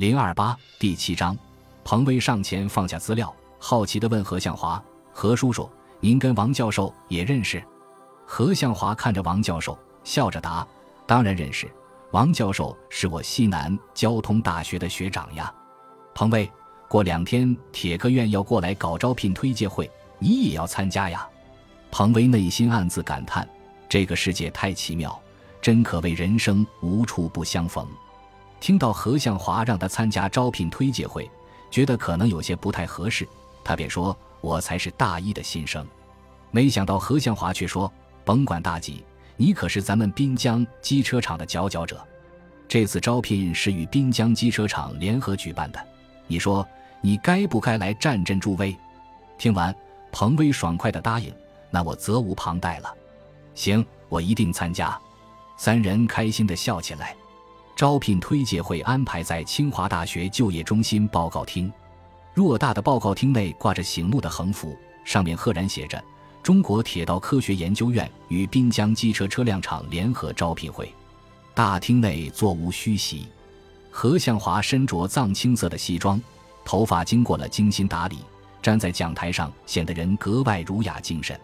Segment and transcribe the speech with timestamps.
[0.00, 1.36] 零二八第七章，
[1.84, 5.68] 彭威上前放下资料，好奇地问何向华：“何叔叔，
[6.00, 7.62] 您跟王教授也认识？”
[8.24, 10.66] 何向华看着王教授，笑着答
[11.06, 11.70] ：“当然认识。
[12.12, 15.52] 王教授是我西南交通大学的学长呀。”
[16.16, 16.50] 彭威，
[16.88, 21.28] 过两天铁科院要过来搞招聘推介会，你也要参加呀？
[21.90, 23.46] 彭威内心暗自感叹：
[23.86, 25.20] 这个世界太奇妙，
[25.60, 27.86] 真可谓人生无处不相逢。
[28.60, 31.28] 听到何向华让他参加招聘推介会，
[31.70, 33.26] 觉得可能有些不太合适，
[33.64, 35.86] 他便说：“我才是大一的新生。”
[36.52, 37.90] 没想到何向华却说
[38.24, 39.02] ：“甭管大几，
[39.36, 42.06] 你可是咱们滨江机车厂的佼佼者。
[42.68, 45.80] 这次招聘是与滨江机车厂联合举办的，
[46.26, 46.66] 你说
[47.00, 48.76] 你该不该来战阵助威？”
[49.38, 49.74] 听完，
[50.12, 51.32] 彭威爽快地答应
[51.70, 52.94] ：“那我责无旁贷了。
[53.54, 54.96] 行，我一定参加。”
[55.56, 57.14] 三人开心地笑起来。
[57.80, 61.72] 招聘推介会安排在清华大学就业中心报告厅，
[62.36, 66.04] 偌大的报告厅内挂着醒目的横幅，上面赫然写着
[66.44, 70.94] “中国铁道科学研究院与滨江机车车辆厂联合招聘会”。
[71.56, 73.26] 大厅内座无虚席，
[73.90, 76.20] 何向华身着藏青色的西装，
[76.66, 78.18] 头发经过了精心打理，
[78.60, 81.40] 站在讲台上显得人格外儒雅精神。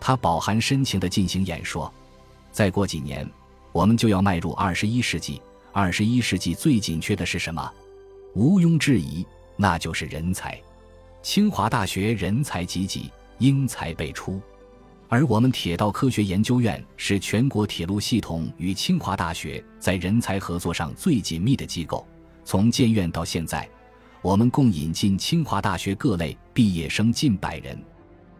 [0.00, 1.92] 他饱含深情地进行演说
[2.50, 3.30] ：“再过几年，
[3.72, 5.38] 我们就要迈入二十一世纪。”
[5.78, 7.70] 二十一世纪最紧缺的是什么？
[8.34, 9.26] 毋庸置疑，
[9.58, 10.58] 那就是人才。
[11.20, 14.40] 清华大学人才济济，英才辈出，
[15.06, 22.06] 而我们铁道科学研究院是全国铁路系统与清华大学在人才合作上最紧密的机构。
[22.42, 23.68] 从建院到现在，
[24.22, 27.78] 我们共引进清华大学各类毕业生近百人。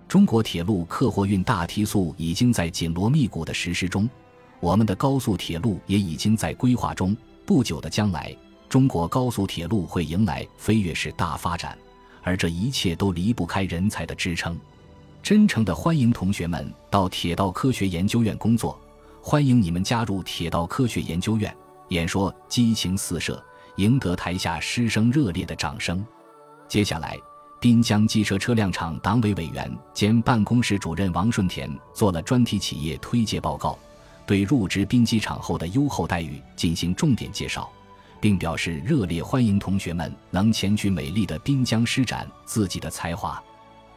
[0.08, 4.08] 中国铁路客货运大提速已经在紧锣密鼓的实施中。
[4.60, 8.34] 我们的高速铁路也已经在规划中，不久的将来，
[8.68, 11.76] 中国高速铁路会迎来飞跃式大发展，
[12.22, 14.58] 而这一切都离不开人才的支撑。
[15.22, 18.80] 真诚的欢迎同学们到铁道科学研究院工作，
[19.20, 21.54] 欢迎你们加入铁道科学研究院。
[21.88, 23.42] 演说激情四射，
[23.76, 26.04] 赢得台下师生热烈的掌声。
[26.66, 27.16] 接下来，
[27.60, 33.78] 滨江机车车辆厂党委委员兼办公室主任王顺田做了专题企业推介报告。
[34.26, 37.70] 对入职滨机场后的优厚待遇进行重点介绍，
[38.20, 43.40] 并表示热烈欢迎同学们能前去美丽的滨江施展自己的才华。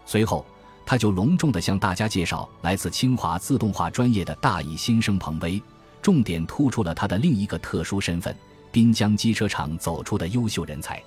[0.06, 0.46] 随后，
[0.86, 5.62] 他就隆重地向大家介绍来自清华自动化专业的大一新生彭威，
[6.02, 8.36] 重点突出了他的另一个特殊身份——
[8.72, 11.02] 滨江机车厂走出的优秀人才。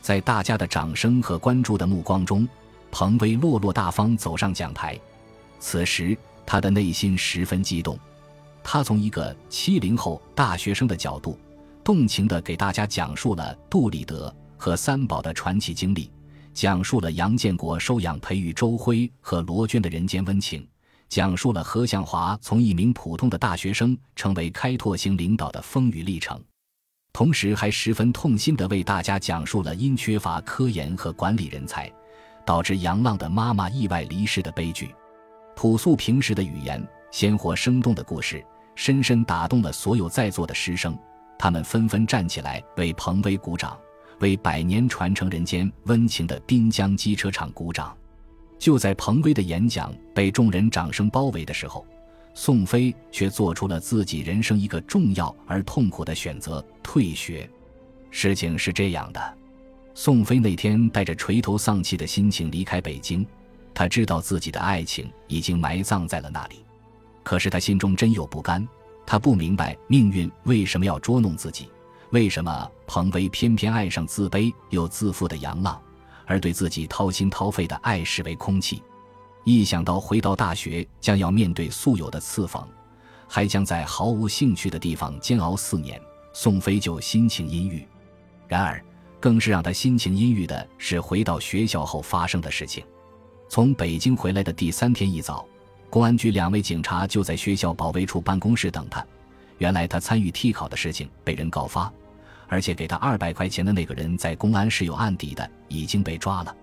[0.00, 2.48] 在大家的掌声和关注的目光中，
[2.90, 4.98] 彭威落落大方走上讲台。
[5.58, 7.98] 此时，他的内心十分激动。
[8.70, 11.38] 他从一个七零后大学生的角度，
[11.82, 16.12] 动情地给大家讲述了杜立德和三宝的传奇经历，
[16.52, 20.68] 讲述了杨建国收养培育周辉和罗娟的人间温情，
[21.08, 26.38] 讲述了何向华从一名普通的大学生成为开拓型领导的风雨历程，
[27.10, 31.90] 同时还十分痛心地为大家讲述了因缺乏科研和管理人才，
[32.44, 34.94] 导致杨浪的妈妈意外离世的悲剧。
[35.56, 38.44] 朴素平实的语言，鲜活生动的故事。
[38.78, 40.96] 深深打动了所有在座的师生，
[41.36, 43.76] 他们纷纷站起来为彭威鼓掌，
[44.20, 47.92] 为百年传承人间温情的滨江机车厂鼓掌。
[48.56, 51.84] 就在彭威的演讲被众人掌声包围的时候，
[52.34, 57.50] 宋飞却做出了自己人生一个重要而痛苦的选择——退学。
[58.12, 59.20] 事情是这样的：
[59.92, 63.26] 宋飞那天带着垂头丧气的心情离开北京，
[63.74, 66.64] 他知道自己的爱情已经埋葬在了那里。
[67.22, 68.66] 可是他心中真有不甘，
[69.06, 71.70] 他不明白命运为什么要捉弄自己，
[72.10, 75.80] 为什么彭威偏偏爱上自卑又自负的杨浪，
[76.26, 78.82] 而对自己掏心掏肺的爱视为空气。
[79.44, 82.62] 一想到回到大学将要面对素有的刺讽，
[83.26, 86.00] 还将在毫无兴趣的地方煎熬四年，
[86.32, 87.86] 宋飞就心情阴郁。
[88.46, 88.82] 然而，
[89.20, 92.84] 更是让他心情阴郁的是回到学校后发生的事情。
[93.48, 95.46] 从北京回来的第三天一早。
[95.90, 99.04] 公安局两位警察就在学校保卫处办公室等他。
[99.58, 101.92] 原来他参与替考的事情被人告发，
[102.46, 106.54] 而且给他二百块钱的那个人在公安是有案底的，已经被抓了。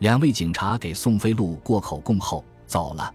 [0.00, 3.14] 两位警察给宋飞路过口供后走了。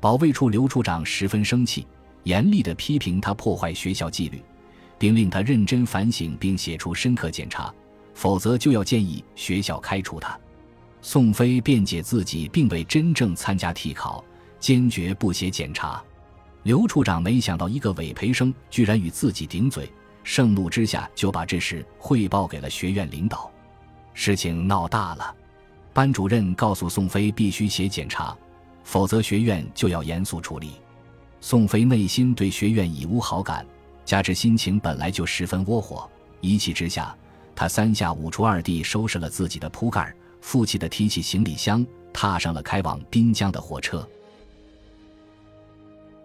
[0.00, 1.86] 保卫处刘处长十分生气，
[2.24, 4.42] 严厉地批评他破坏学校纪律，
[4.98, 7.72] 并令他认真反省并写出深刻检查，
[8.14, 10.38] 否则就要建议学校开除他。
[11.00, 14.22] 宋飞辩解自己并未真正参加替考。
[14.60, 16.02] 坚决不写检查，
[16.62, 19.90] 刘处长没想到一个委培生居然与自己顶嘴，
[20.24, 23.50] 盛怒之下就把这事汇报给了学院领导。
[24.14, 25.34] 事情闹大了，
[25.92, 28.36] 班主任告诉宋飞必须写检查，
[28.82, 30.72] 否则学院就要严肃处理。
[31.40, 33.64] 宋飞内心对学院已无好感，
[34.04, 36.10] 加之心情本来就十分窝火，
[36.40, 37.16] 一气之下，
[37.54, 44.06] 他三下五除二地收拾了自己的铺盖，负气地提起行李箱，踏上了开往滨江的火车。